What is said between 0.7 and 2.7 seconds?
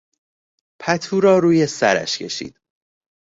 پتو را روی سرش کشید.